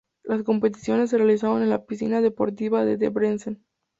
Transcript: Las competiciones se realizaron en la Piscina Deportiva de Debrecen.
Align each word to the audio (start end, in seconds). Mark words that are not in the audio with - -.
Las 0.23 0.41
competiciones 0.41 1.11
se 1.11 1.19
realizaron 1.19 1.61
en 1.61 1.69
la 1.69 1.85
Piscina 1.85 2.21
Deportiva 2.21 2.83
de 2.85 2.97
Debrecen. 2.97 3.63